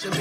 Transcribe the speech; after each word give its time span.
All 0.00 0.14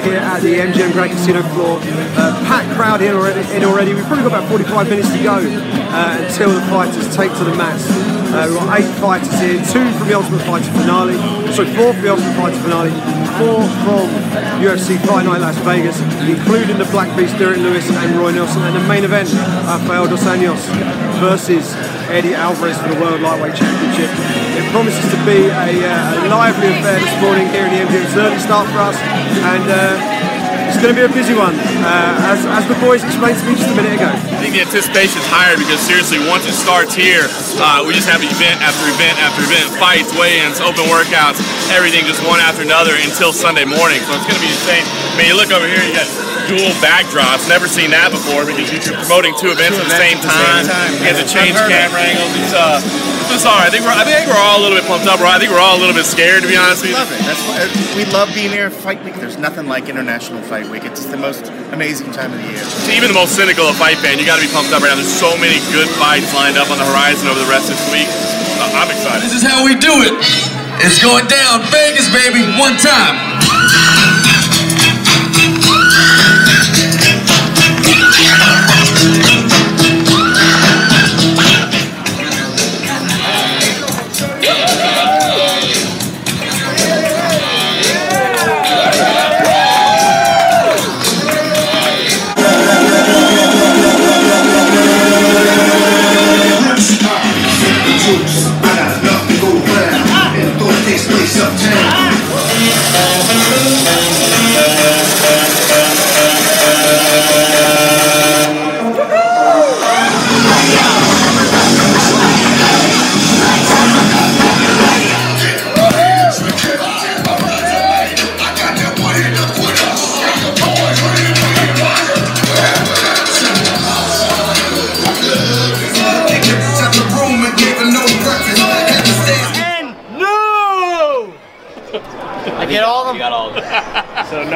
go 0.00 0.10
here 0.10 0.18
at 0.18 0.40
the 0.42 0.54
MGM 0.54 0.92
Grand 0.92 1.12
Casino 1.12 1.42
floor. 1.54 1.78
Uh, 1.82 2.34
packed 2.46 2.70
crowd 2.76 3.00
here 3.00 3.14
already, 3.14 3.40
in 3.54 3.64
already. 3.64 3.94
We've 3.94 4.04
probably 4.04 4.28
got 4.28 4.38
about 4.44 4.50
45 4.50 4.90
minutes 4.90 5.10
to 5.12 5.22
go 5.22 5.38
uh, 5.38 6.18
until 6.20 6.50
the 6.50 6.60
fighters 6.68 7.04
take 7.16 7.32
to 7.38 7.44
the 7.44 7.54
mats. 7.54 7.86
Uh, 8.28 8.46
we've 8.48 8.58
got 8.58 8.78
eight 8.78 8.90
fighters 9.00 9.32
here, 9.40 9.58
two 9.72 9.86
from 9.98 10.06
the 10.08 10.14
Ultimate 10.14 10.44
Fighter 10.44 10.70
finale, 10.72 11.16
so 11.56 11.64
four 11.74 11.94
from 11.94 12.02
the 12.02 12.10
Ultimate 12.10 12.36
Fighter 12.36 12.60
finale, 12.60 12.92
four 13.40 13.64
from 13.82 14.06
UFC 14.60 15.00
Fight 15.06 15.24
Night 15.24 15.40
Las 15.40 15.56
Vegas, 15.64 15.98
including 16.28 16.76
the 16.76 16.88
Black 16.92 17.08
Beast 17.16 17.38
Derrick 17.38 17.58
Lewis 17.58 17.88
and 17.88 18.18
Roy 18.18 18.32
Nelson, 18.32 18.62
and 18.62 18.76
the 18.76 18.84
main 18.86 19.04
event, 19.04 19.32
Rafael 19.64 20.08
Dos 20.08 20.24
Anjos 20.24 20.60
versus 21.24 21.72
Eddie 22.08 22.32
Alvarez 22.32 22.80
for 22.80 22.88
the 22.88 23.00
World 23.00 23.20
Lightweight 23.20 23.54
Championship. 23.54 24.08
It 24.56 24.64
promises 24.72 25.04
to 25.12 25.18
be 25.28 25.52
a, 25.52 25.76
uh, 25.84 26.24
a 26.24 26.28
lively 26.32 26.72
affair 26.72 26.96
this 26.96 27.16
morning 27.20 27.44
here 27.52 27.68
in 27.68 27.72
the 27.76 27.84
MGM. 27.84 28.00
It's 28.00 28.16
an 28.16 28.24
early 28.24 28.40
start 28.40 28.64
for 28.72 28.80
us, 28.80 28.96
and 28.96 29.64
uh, 29.68 30.72
it's 30.72 30.80
going 30.80 30.88
to 30.88 30.96
be 30.96 31.04
a 31.04 31.12
busy 31.12 31.36
one, 31.36 31.52
uh, 31.84 32.30
as, 32.32 32.44
as 32.46 32.64
the 32.66 32.78
boys 32.82 33.02
explained 33.02 33.38
to 33.38 33.44
me 33.46 33.54
just 33.54 33.70
a 33.70 33.76
minute 33.76 33.94
ago. 33.94 34.10
I 34.10 34.38
think 34.42 34.54
the 34.54 34.62
anticipation 34.62 35.20
is 35.20 35.28
higher 35.28 35.56
because 35.56 35.78
seriously, 35.80 36.18
once 36.26 36.46
it 36.46 36.54
starts 36.54 36.94
here, 36.94 37.26
uh, 37.58 37.82
we 37.86 37.94
just 37.94 38.08
have 38.08 38.22
event 38.22 38.58
after 38.62 38.84
event 38.90 39.16
after 39.20 39.42
event, 39.44 39.70
fights, 39.76 40.10
weigh-ins, 40.14 40.62
open 40.62 40.86
workouts, 40.90 41.42
everything 41.74 42.06
just 42.06 42.22
one 42.24 42.40
after 42.40 42.62
another 42.62 42.94
until 43.00 43.32
Sunday 43.32 43.66
morning. 43.66 44.00
So 44.06 44.14
it's 44.16 44.26
going 44.26 44.38
to 44.38 44.44
be 44.44 44.52
insane. 44.52 44.84
I 44.84 45.14
mean, 45.18 45.26
you 45.32 45.36
look 45.36 45.50
over 45.50 45.66
here, 45.66 45.82
you 45.82 45.94
got 45.94 46.08
dual 46.48 46.72
backdrops. 46.80 47.44
Never 47.50 47.68
seen 47.68 47.92
that 47.92 48.08
before 48.08 48.48
because 48.48 48.72
you're 48.72 48.96
promoting 49.04 49.36
two 49.36 49.52
events 49.52 49.76
at 49.76 49.84
the 49.84 49.98
same 49.98 50.18
time. 50.22 50.64
You 50.96 51.12
get 51.12 51.20
to 51.20 51.28
change 51.28 51.58
camera 51.58 52.00
angles. 52.00 52.32
It's 52.40 52.54
uh, 52.56 52.80
it's 53.28 53.44
bizarre. 53.44 53.60
I 53.60 53.68
think 53.68 53.84
we're 53.84 53.92
I 53.92 54.08
think 54.08 54.24
we're 54.24 54.40
all 54.40 54.56
a 54.56 54.62
little 54.64 54.76
bit 54.76 54.88
pumped 54.88 55.04
up. 55.04 55.20
Bro. 55.20 55.28
I 55.28 55.36
think 55.36 55.52
we're 55.52 55.60
all 55.60 55.76
a 55.76 55.80
little 55.80 55.94
bit 55.94 56.08
scared 56.08 56.40
to 56.42 56.48
be 56.48 56.56
honest 56.56 56.80
with 56.80 56.96
you. 56.96 56.96
Love 56.96 57.12
it. 57.12 57.20
That's 57.28 57.44
why 57.44 57.60
we 57.92 58.08
love 58.08 58.32
being 58.32 58.48
here. 58.48 58.72
Fight 58.72 59.04
week. 59.04 59.20
There's 59.20 59.36
nothing 59.36 59.68
like 59.68 59.88
International 59.92 60.40
Fight 60.48 60.66
Week. 60.72 60.84
It's 60.84 61.04
the 61.04 61.20
most 61.20 61.52
amazing 61.76 62.12
time 62.16 62.32
of 62.32 62.40
the 62.40 62.48
year. 62.48 62.64
To 62.64 62.90
even 62.96 63.12
the 63.12 63.18
most 63.18 63.36
cynical 63.36 63.68
of 63.68 63.76
fight 63.76 64.00
fan, 64.00 64.18
you 64.18 64.24
got 64.24 64.40
to 64.40 64.44
be 64.46 64.52
pumped 64.52 64.72
up 64.72 64.80
right 64.80 64.88
now. 64.88 64.96
There's 64.96 65.12
so 65.12 65.36
many 65.36 65.60
good 65.76 65.88
fights 66.00 66.32
lined 66.32 66.56
up 66.56 66.72
on 66.72 66.80
the 66.80 66.88
horizon 66.88 67.28
over 67.28 67.38
the 67.38 67.50
rest 67.52 67.68
of 67.68 67.76
this 67.76 67.88
week. 67.92 68.08
Uh, 68.56 68.80
I'm 68.80 68.88
excited. 68.88 69.20
This 69.20 69.36
is 69.36 69.44
how 69.44 69.60
we 69.60 69.76
do 69.76 69.92
it. 70.08 70.16
It's 70.80 71.02
going 71.02 71.28
down. 71.28 71.60
Vegas, 71.68 72.08
baby. 72.08 72.40
One 72.56 72.80
time. 72.80 73.18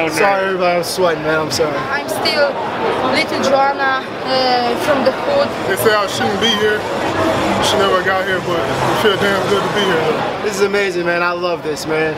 So 0.03 0.09
no. 0.09 0.19
Sorry, 0.19 0.45
everybody. 0.51 0.77
I'm 0.77 0.83
sweating, 0.83 1.23
man. 1.23 1.39
I'm 1.39 1.51
sorry. 1.51 1.77
I'm 1.87 2.09
still 2.11 2.51
little 3.15 3.39
Joanna 3.39 4.03
uh, 4.03 4.75
from 4.83 5.07
the 5.07 5.15
hood. 5.15 5.47
They 5.71 5.79
say 5.79 5.95
I 5.95 6.03
shouldn't 6.11 6.43
be 6.43 6.51
here. 6.59 6.83
Should 7.63 7.79
never 7.79 8.03
got 8.03 8.27
here, 8.27 8.43
but 8.43 8.59
it 8.59 8.97
feel 8.99 9.15
damn 9.15 9.39
good 9.47 9.63
to 9.63 9.71
be 9.71 9.83
here. 9.87 10.03
This 10.43 10.59
is 10.59 10.67
amazing, 10.67 11.05
man. 11.07 11.23
I 11.23 11.31
love 11.31 11.63
this, 11.63 11.87
man. 11.87 12.11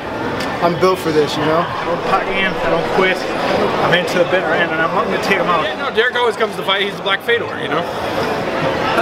I'm 0.66 0.74
built 0.82 0.98
for 0.98 1.12
this, 1.12 1.38
you 1.38 1.46
know? 1.46 1.62
I 1.62 1.86
don't 1.86 2.02
pack 2.10 2.26
in, 2.26 2.50
I 2.50 2.70
don't 2.74 2.90
quit. 2.98 3.18
I'm 3.86 3.94
into 3.94 4.18
the 4.18 4.26
bitter 4.34 4.50
end, 4.50 4.74
and 4.74 4.82
I'm 4.82 4.90
looking 4.98 5.14
to 5.14 5.22
take 5.22 5.38
him 5.38 5.46
out. 5.46 5.62
Yeah, 5.62 5.78
no, 5.78 5.94
Derrick 5.94 6.16
always 6.16 6.34
comes 6.34 6.56
to 6.56 6.64
fight. 6.66 6.82
He's 6.82 6.98
the 6.98 7.06
Black 7.06 7.22
Fedor, 7.22 7.54
you 7.62 7.70
know? 7.70 7.86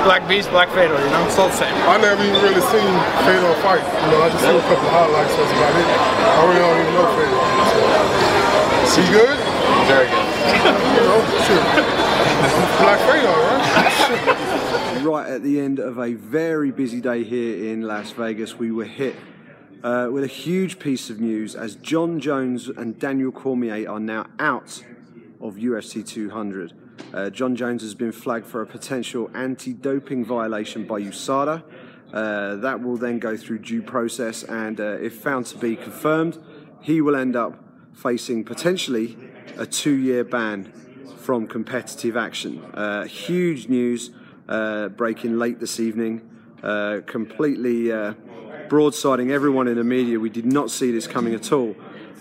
Black 0.04 0.28
Beast, 0.28 0.52
Black 0.52 0.68
Fedor, 0.76 1.00
you 1.00 1.12
know? 1.16 1.24
It's 1.24 1.40
all 1.40 1.48
the 1.48 1.56
same. 1.56 1.72
I 1.88 1.96
never 2.04 2.20
even 2.20 2.36
really 2.44 2.60
seen 2.68 2.92
Fedor 3.24 3.56
fight. 3.64 3.86
You 4.04 4.12
know, 4.12 4.20
I 4.20 4.28
just 4.28 4.44
seen 4.44 4.60
a 4.60 4.66
couple 4.68 4.84
of 4.84 4.92
highlights. 4.92 5.32
That's 5.40 5.54
about 5.56 5.72
it. 5.72 5.88
I 5.88 6.42
really 6.44 6.60
don't 6.60 6.76
even 6.84 6.94
know 7.00 7.08
Fedor. 7.16 7.40
So. 7.72 8.43
He 8.84 9.02
good? 9.12 9.40
Very 9.88 10.08
good. 10.08 10.28
you 10.94 11.02
know, 11.02 11.20
shit. 11.48 11.64
Black 12.78 13.00
Fedor, 13.00 13.28
right? 13.28 15.04
right 15.04 15.30
at 15.30 15.42
the 15.42 15.60
end 15.60 15.80
of 15.80 15.98
a 15.98 16.14
very 16.14 16.70
busy 16.70 17.00
day 17.02 17.24
here 17.24 17.72
in 17.72 17.84
Las 17.84 18.12
Vegas, 18.12 18.60
we 18.60 18.72
were 18.72 18.86
hit 18.86 19.16
uh, 19.84 20.10
with 20.12 20.24
a 20.26 20.28
huge 20.28 20.80
piece 20.80 21.10
of 21.10 21.20
news 21.20 21.56
as 21.56 21.76
Jon 21.76 22.20
Jones 22.20 22.68
and 22.68 23.00
Daniel 23.00 23.32
Cormier 23.32 23.90
are 23.90 24.02
now 24.02 24.28
out 24.38 24.84
of 25.42 25.56
UFC 25.56 26.06
200. 26.06 26.74
Uh, 27.14 27.30
Jon 27.30 27.56
Jones 27.56 27.82
has 27.82 27.96
been 27.96 28.12
flagged 28.12 28.46
for 28.46 28.62
a 28.62 28.68
potential 28.68 29.32
anti 29.34 29.74
doping 29.74 30.26
violation 30.26 30.86
by 30.86 31.02
USADA. 31.02 31.64
Uh, 32.12 32.56
that 32.58 32.84
will 32.84 32.98
then 32.98 33.18
go 33.18 33.36
through 33.38 33.60
due 33.60 33.82
process, 33.82 34.44
and 34.44 34.80
uh, 34.80 34.98
if 35.02 35.16
found 35.16 35.48
to 35.48 35.58
be 35.58 35.76
confirmed, 35.76 36.38
he 36.82 37.02
will 37.02 37.16
end 37.16 37.36
up 37.36 37.58
facing 37.94 38.44
potentially 38.44 39.18
a 39.58 39.66
two 39.66 39.96
year 39.96 40.24
ban 40.24 40.72
from 41.18 41.48
competitive 41.48 42.18
action. 42.18 42.64
Uh, 42.74 43.06
huge 43.06 43.70
news 43.70 44.12
uh, 44.50 44.90
breaking 44.90 45.40
late 45.40 45.60
this 45.60 45.80
evening, 45.80 46.22
uh, 46.62 47.00
completely 47.06 47.92
uh, 47.92 48.14
broadsiding 48.68 49.32
everyone 49.32 49.68
in 49.68 49.78
the 49.78 49.84
media. 49.84 50.20
We 50.20 50.30
did 50.30 50.46
not 50.46 50.70
see 50.70 50.92
this 50.92 51.08
coming 51.08 51.34
at 51.34 51.52
all. 51.52 51.76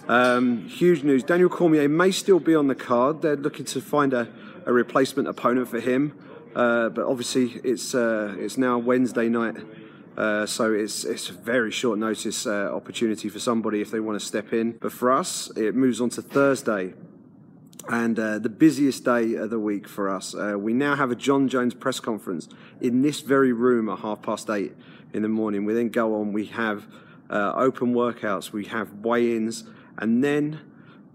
Um, 0.09 0.69
huge 0.69 1.03
news. 1.03 1.23
Daniel 1.23 1.49
Cormier 1.49 1.89
may 1.89 2.11
still 2.11 2.41
be 2.41 2.55
on 2.55 2.67
the 2.67 2.75
card. 2.75 3.23
They're 3.23 3.37
looking 3.37 3.65
to 3.67 3.81
find 3.81 4.13
a, 4.13 4.29
a 4.67 4.73
replacement 4.73 5.29
opponent 5.29 5.69
for 5.69 5.81
him, 5.81 6.17
uh, 6.55 6.89
but 6.91 7.07
obviously 7.07 7.61
it's 7.65 7.95
uh, 7.95 8.35
it's 8.39 8.57
now 8.59 8.79
Wednesday 8.79 9.29
night. 9.29 9.57
Uh, 10.17 10.45
so 10.45 10.73
it's 10.73 11.05
it's 11.05 11.31
a 11.31 11.33
very 11.33 11.71
short 11.71 11.99
notice 11.99 12.47
uh, 12.47 12.71
opportunity 12.73 13.29
for 13.29 13.39
somebody 13.39 13.81
if 13.81 13.91
they 13.91 14.01
want 14.01 14.19
to 14.19 14.25
step 14.25 14.53
in. 14.53 14.73
But 14.73 14.93
for 14.93 15.11
us, 15.11 15.51
it 15.57 15.75
moves 15.75 16.01
on 16.01 16.11
to 16.11 16.23
Thursday, 16.23 16.93
and 17.89 18.19
uh, 18.19 18.39
the 18.39 18.51
busiest 18.51 19.05
day 19.05 19.35
of 19.35 19.51
the 19.51 19.59
week 19.59 19.89
for 19.89 20.11
us. 20.11 20.35
Uh, 20.35 20.57
we 20.59 20.75
now 20.75 20.97
have 20.97 21.11
a 21.11 21.17
Jon 21.17 21.49
Jones 21.49 21.75
press 21.75 21.99
conference 21.99 22.49
in 22.81 23.01
this 23.01 23.21
very 23.21 23.53
room 23.53 23.89
at 23.89 24.01
half 24.01 24.21
past 24.21 24.51
eight 24.51 24.75
in 25.15 25.23
the 25.23 25.29
morning. 25.29 25.65
We 25.65 25.73
then 25.73 25.89
go 25.89 26.21
on. 26.21 26.33
We 26.33 26.47
have 26.47 26.87
uh, 27.31 27.53
open 27.57 27.95
workouts. 27.95 28.53
We 28.53 28.67
have 28.67 28.93
weigh-ins, 28.93 29.65
and 29.97 30.23
then 30.23 30.61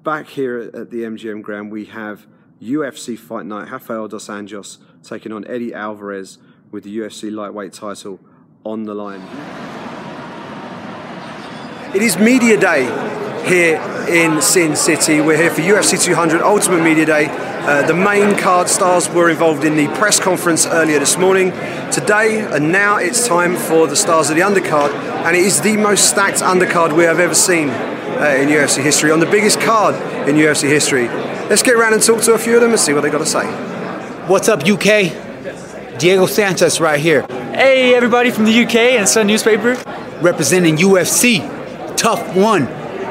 back 0.03 0.27
here 0.29 0.57
at, 0.73 0.89
the 0.89 1.03
MGM 1.03 1.43
Grand 1.43 1.71
we 1.71 1.85
have 1.85 2.25
UFC 2.59 3.17
Fight 3.17 3.45
Night. 3.45 3.69
Rafael 3.69 4.07
dos 4.07 4.27
Anjos 4.27 4.79
taking 5.03 5.31
on 5.31 5.45
Eddie 5.45 5.73
Alvarez 5.73 6.39
with 6.71 6.83
the 6.83 6.97
UFC 6.97 7.31
lightweight 7.31 7.73
title 7.73 8.19
on 8.67 8.83
the 8.83 8.93
line. 8.93 9.21
It 11.95 12.01
is 12.01 12.17
media 12.17 12.59
day 12.59 12.83
here 13.47 13.79
in 14.09 14.41
Sin 14.41 14.75
City. 14.75 15.21
We're 15.21 15.37
here 15.37 15.49
for 15.49 15.61
UFC 15.61 16.01
200 16.03 16.41
Ultimate 16.41 16.83
Media 16.83 17.05
Day. 17.05 17.27
Uh, 17.29 17.85
the 17.87 17.93
main 17.93 18.37
card 18.37 18.67
stars 18.67 19.09
were 19.09 19.29
involved 19.29 19.63
in 19.63 19.75
the 19.75 19.87
press 19.97 20.19
conference 20.19 20.65
earlier 20.65 20.99
this 20.99 21.17
morning. 21.17 21.51
Today 21.91 22.45
and 22.51 22.71
now 22.71 22.97
it's 22.97 23.25
time 23.27 23.55
for 23.55 23.87
the 23.87 23.95
stars 23.95 24.29
of 24.29 24.35
the 24.35 24.41
undercard, 24.41 24.93
and 25.25 25.35
it 25.35 25.43
is 25.43 25.61
the 25.61 25.77
most 25.77 26.09
stacked 26.09 26.39
undercard 26.39 26.95
we 26.95 27.03
have 27.03 27.19
ever 27.19 27.35
seen 27.35 27.69
uh, 27.69 28.35
in 28.37 28.49
UFC 28.49 28.83
history, 28.83 29.11
on 29.11 29.19
the 29.19 29.25
biggest 29.25 29.61
card 29.61 29.95
in 30.27 30.35
UFC 30.35 30.67
history. 30.67 31.07
Let's 31.49 31.63
get 31.63 31.75
around 31.75 31.93
and 31.93 32.03
talk 32.03 32.21
to 32.23 32.33
a 32.33 32.37
few 32.37 32.55
of 32.55 32.61
them 32.61 32.71
and 32.71 32.79
see 32.79 32.93
what 32.93 33.01
they 33.01 33.09
got 33.09 33.19
to 33.19 33.25
say. 33.25 33.45
What's 34.27 34.49
up, 34.49 34.67
UK? 34.67 35.99
Diego 35.99 36.25
Sanchez 36.25 36.81
right 36.81 36.99
here. 36.99 37.25
Hey, 37.57 37.95
everybody 37.95 38.29
from 38.29 38.45
the 38.45 38.51
UK 38.51 38.75
and 38.99 39.09
Sun 39.09 39.25
newspaper. 39.25 39.81
Representing 40.21 40.77
UFC, 40.77 41.39
tough 41.97 42.35
one. 42.35 42.67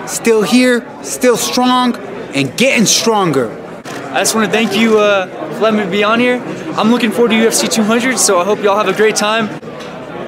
Still 0.07 0.43
here, 0.43 0.87
still 1.03 1.37
strong, 1.37 1.97
and 2.33 2.57
getting 2.57 2.87
stronger. 2.87 3.51
I 3.85 4.21
just 4.21 4.37
want 4.37 4.47
to 4.47 4.53
thank 4.53 4.77
you 4.77 5.01
uh, 5.01 5.27
for 5.55 5.63
letting 5.63 5.81
me 5.81 5.91
be 5.91 6.05
on 6.05 6.21
here. 6.21 6.41
I'm 6.77 6.93
looking 6.93 7.11
forward 7.11 7.31
to 7.31 7.35
UFC 7.35 7.69
200, 7.69 8.19
so 8.19 8.39
I 8.39 8.45
hope 8.45 8.61
y'all 8.61 8.77
have 8.77 8.87
a 8.87 8.97
great 8.97 9.17
time. 9.17 9.47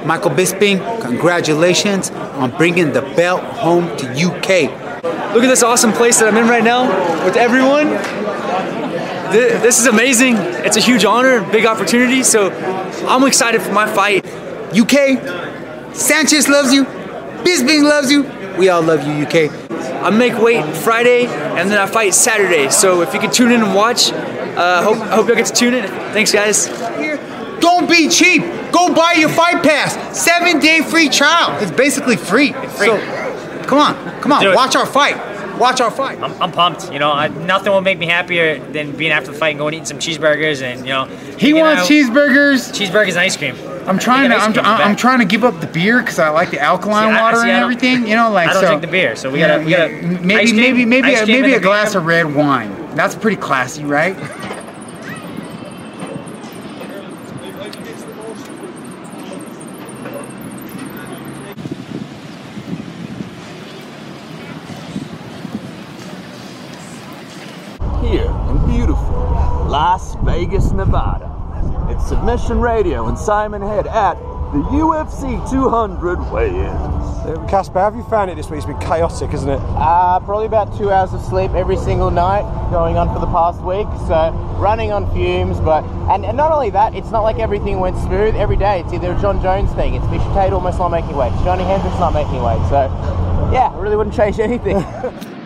Michael 0.05 0.33
Bisping, 0.33 1.01
congratulations 1.01 2.11
on 2.11 2.51
bringing 2.57 2.93
the 2.93 3.03
belt 3.03 3.41
home 3.41 3.85
to 3.99 4.09
UK. 4.09 5.33
Look 5.33 5.45
at 5.45 5.49
this 5.49 5.63
awesome 5.63 5.93
place 5.93 6.19
that 6.19 6.27
I'm 6.27 6.37
in 6.37 6.49
right 6.49 6.65
now 6.65 6.89
with 7.25 7.37
everyone. 7.37 8.88
Th- 9.33 9.61
This 9.63 9.79
is 9.81 9.87
amazing. 9.87 10.37
It's 10.37 10.77
a 10.77 10.81
huge 10.81 11.05
honor, 11.05 11.41
big 11.51 11.67
opportunity, 11.67 12.23
so 12.23 12.51
I'm 13.07 13.25
excited 13.27 13.61
for 13.63 13.73
my 13.73 13.87
fight. 13.87 14.25
UK, 14.75 15.95
Sanchez 15.95 16.49
loves 16.49 16.73
you, 16.73 16.85
Bisping 17.45 17.83
loves 17.85 18.11
you, 18.11 18.23
we 18.59 18.69
all 18.69 18.83
love 18.83 19.07
you, 19.07 19.13
UK. 19.25 19.51
I 20.03 20.11
make 20.11 20.39
weight 20.41 20.65
Friday 20.77 21.27
and 21.27 21.71
then 21.71 21.79
I 21.79 21.87
fight 21.87 22.15
Saturday. 22.15 22.69
So 22.71 23.03
if 23.03 23.13
you 23.15 23.21
could 23.21 23.33
tune 23.33 23.53
in 23.53 23.63
and 23.63 23.75
watch, 23.75 24.11
uh, 24.13 24.83
hope 24.83 24.99
I 24.99 25.15
hope 25.17 25.27
y'all 25.29 25.37
get 25.37 25.47
to 25.47 25.53
tune 25.53 25.75
in. 25.75 25.87
Thanks, 26.13 26.33
guys. 26.33 26.67
Don't 27.61 27.89
be 27.89 28.09
cheap. 28.09 28.43
Go 28.73 28.95
buy 28.95 29.15
your 29.15 29.29
fight 29.29 29.63
pass. 29.63 29.97
Seven 30.19 30.61
day 30.61 30.81
free 30.83 31.09
trial. 31.09 31.61
It's 31.63 31.71
basically 31.73 32.17
free. 32.17 32.53
free. 32.53 32.87
So, 32.89 32.99
come 33.67 33.79
on, 33.79 34.21
come 34.21 34.33
on, 34.33 34.55
watch 34.55 34.77
our 34.77 34.87
fight. 34.87 35.17
Watch 35.59 35.81
our 35.81 35.91
fight. 35.91 36.19
I'm, 36.23 36.41
I'm 36.43 36.53
pumped. 36.53 36.93
You 36.93 36.99
know, 36.99 37.11
I, 37.13 37.29
nothing 37.29 37.73
will 37.73 37.81
make 37.81 37.99
me 37.99 38.07
happier 38.07 38.59
than 38.73 38.97
being 38.97 39.11
after 39.11 39.33
the 39.33 39.39
fight 39.39 39.51
and 39.51 39.59
going 39.59 39.75
eating 39.75 39.87
some 39.87 39.99
cheeseburgers 39.99 40.63
and 40.63 40.81
you 40.81 40.93
know. 40.93 41.05
He 41.37 41.53
wants 41.53 41.83
out. 41.83 41.89
cheeseburgers. 41.89 42.73
Cheeseburgers 42.73 43.11
and 43.11 43.19
ice 43.19 43.37
cream. 43.37 43.57
I'm 43.87 43.99
trying 43.99 44.31
to. 44.31 44.37
I'm, 44.37 44.53
cream 44.53 44.65
in 44.65 44.71
I'm 44.71 44.97
trying 44.97 45.19
to 45.21 45.25
give 45.25 45.45
up 45.45 45.61
the 45.61 45.67
beer 45.67 46.01
because 46.01 46.19
I 46.19 46.29
like 46.29 46.51
the 46.51 46.61
alkaline 46.61 47.13
See, 47.13 47.19
I- 47.19 47.23
water 47.23 47.37
see, 47.39 47.51
and 47.51 47.63
everything. 47.63 48.07
You 48.07 48.17
know, 48.17 48.31
like 48.31 48.49
I 48.51 48.53
don't 48.53 48.63
so. 48.63 48.69
drink 48.69 48.83
the 48.83 48.89
beer, 48.89 49.17
so 49.17 49.31
we 49.31 49.41
Yeah, 49.41 49.49
gotta- 49.49 49.65
we 49.65 49.71
yeah. 49.73 49.89
gotta- 49.89 50.25
maybe 50.25 50.35
ice 50.41 50.51
cream- 50.51 50.61
maybe 50.61 50.85
maybe 50.85 51.09
ice 51.09 51.21
a, 51.23 51.25
cream 51.25 51.41
maybe 51.43 51.55
a 51.55 51.61
glass 51.61 51.93
beer. 51.93 52.01
of 52.01 52.07
red 52.07 52.35
wine. 52.35 52.95
That's 52.95 53.15
pretty 53.15 53.37
classy, 53.39 53.85
right? 53.85 54.17
here 68.03 68.25
in 68.51 68.67
beautiful 68.67 69.67
Las 69.69 70.15
Vegas, 70.49 70.73
Nevada. 70.73 71.29
It's 71.91 72.09
Submission 72.09 72.59
Radio 72.59 73.07
and 73.07 73.19
Simon 73.19 73.61
Head 73.61 73.87
at 73.87 74.15
the 74.53 74.65
UFC 74.73 75.51
200 75.51 76.33
weigh-ins. 76.33 77.51
Casper, 77.51 77.81
have 77.81 77.95
you 77.95 78.03
found 78.05 78.31
it 78.31 78.37
this 78.37 78.49
week? 78.49 78.57
It's 78.57 78.67
been 78.67 78.79
chaotic, 78.79 79.35
isn't 79.35 79.49
it? 79.49 79.61
Uh, 79.61 80.19
probably 80.21 80.47
about 80.47 80.75
two 80.79 80.91
hours 80.91 81.13
of 81.13 81.21
sleep 81.21 81.51
every 81.51 81.77
single 81.77 82.11
night 82.11 82.45
going 82.71 82.97
on 82.97 83.13
for 83.13 83.21
the 83.21 83.27
past 83.27 83.61
week. 83.61 83.87
So 84.07 84.33
running 84.59 84.91
on 84.91 85.13
fumes, 85.13 85.61
but 85.61 85.85
and, 86.11 86.25
and 86.25 86.35
not 86.35 86.51
only 86.51 86.71
that, 86.71 86.95
it's 86.95 87.11
not 87.11 87.21
like 87.21 87.37
everything 87.39 87.79
went 87.79 87.99
smooth 87.99 88.35
every 88.35 88.57
day. 88.57 88.81
It's 88.81 88.95
either 88.95 89.13
a 89.13 89.21
Jon 89.21 89.43
Jones 89.43 89.71
thing, 89.75 89.97
it's 89.97 90.07
Miesha 90.07 90.33
Tate 90.33 90.55
almost 90.55 90.79
not 90.79 90.89
making 90.89 91.15
weight, 91.15 91.33
Johnny 91.45 91.65
Hendricks 91.65 91.99
not 91.99 92.15
making 92.15 92.41
weight. 92.43 92.63
So 92.71 92.89
yeah, 93.53 93.69
I 93.69 93.79
really 93.79 93.97
wouldn't 93.97 94.17
change 94.17 94.41
anything. 94.41 94.83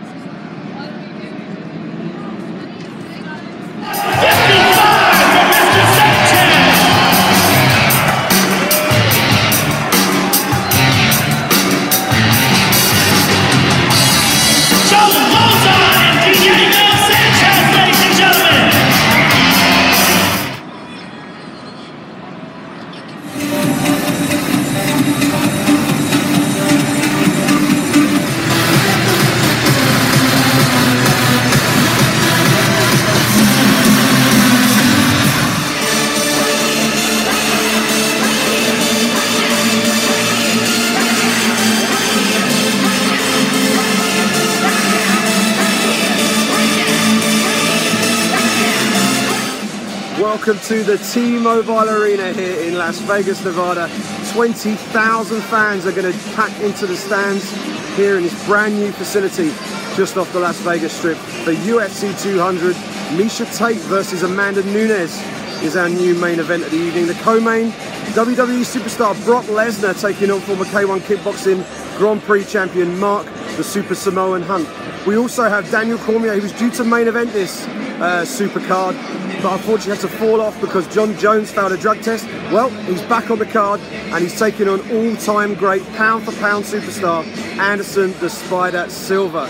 Welcome 50.44 50.66
to 50.66 50.82
the 50.82 50.98
T-Mobile 50.98 51.88
Arena 51.88 52.32
here 52.32 52.62
in 52.62 52.76
Las 52.76 52.98
Vegas, 53.02 53.44
Nevada. 53.44 53.88
20,000 54.32 55.40
fans 55.42 55.86
are 55.86 55.92
going 55.92 56.12
to 56.12 56.18
pack 56.34 56.50
into 56.60 56.84
the 56.84 56.96
stands 56.96 57.48
here 57.96 58.16
in 58.16 58.24
this 58.24 58.46
brand 58.46 58.74
new 58.74 58.90
facility 58.90 59.50
just 59.94 60.16
off 60.16 60.32
the 60.32 60.40
Las 60.40 60.58
Vegas 60.62 60.94
Strip 60.94 61.16
for 61.16 61.52
UFC 61.52 62.20
200. 62.20 62.74
Miesha 63.14 63.46
Tate 63.56 63.80
versus 63.82 64.24
Amanda 64.24 64.64
Nunes 64.64 65.16
is 65.62 65.76
our 65.76 65.88
new 65.88 66.12
main 66.16 66.40
event 66.40 66.64
of 66.64 66.72
the 66.72 66.76
evening. 66.76 67.06
The 67.06 67.14
co-main, 67.22 67.70
WWE 67.70 68.64
superstar 68.64 69.24
Brock 69.24 69.44
Lesnar 69.44 69.94
taking 70.00 70.32
on 70.32 70.40
former 70.40 70.64
K1 70.64 71.02
kickboxing 71.02 71.64
Grand 71.98 72.20
Prix 72.22 72.46
champion 72.46 72.98
Mark 72.98 73.28
the 73.56 73.62
Super 73.62 73.94
Samoan 73.94 74.42
Hunt. 74.42 74.68
We 75.06 75.16
also 75.16 75.48
have 75.48 75.70
Daniel 75.70 75.98
Cormier, 75.98 76.34
who 76.34 76.42
was 76.42 76.52
due 76.52 76.70
to 76.72 76.84
main 76.84 77.06
event 77.06 77.32
this 77.32 77.64
uh, 78.02 78.24
super 78.24 78.60
card, 78.60 78.96
but 79.42 79.54
unfortunately 79.54 79.92
had 79.92 80.00
to 80.00 80.16
fall 80.18 80.40
off 80.40 80.58
because 80.60 80.86
Jon 80.94 81.16
Jones 81.18 81.50
failed 81.50 81.72
a 81.72 81.76
drug 81.76 82.00
test. 82.02 82.26
Well, 82.52 82.70
he's 82.86 83.02
back 83.02 83.30
on 83.30 83.38
the 83.38 83.46
card 83.46 83.80
and 83.80 84.22
he's 84.22 84.38
taking 84.38 84.68
on 84.68 84.80
all-time 84.92 85.54
great 85.54 85.84
pound 85.94 86.24
for 86.24 86.32
pound 86.32 86.64
superstar 86.64 87.24
Anderson 87.58 88.12
the 88.20 88.30
Spider 88.30 88.88
Silva. 88.88 89.48